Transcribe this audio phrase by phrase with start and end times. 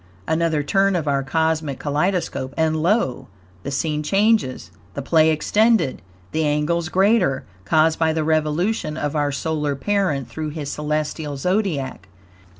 [0.27, 3.27] Another turn of our cosmic kaleidoscope, and lo!
[3.61, 9.31] the scene changes the play extended, the angles greater, caused by the revolution of our
[9.31, 12.07] solar parent through his celestial Zodiac.